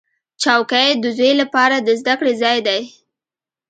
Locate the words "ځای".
2.41-2.57